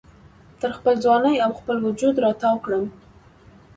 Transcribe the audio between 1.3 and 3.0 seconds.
او خپل وجود را تاو کړم